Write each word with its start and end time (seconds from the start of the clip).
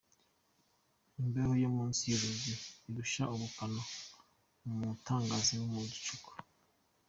Imbeho 1.21 1.53
yo 1.63 1.69
munsi 1.75 2.01
y’urugi 2.05 2.53
irusha 2.89 3.23
ubukana 3.33 3.81
umutangaze 4.69 5.51
wo 5.59 5.67
mu 5.73 5.81
gicuku. 5.91 6.31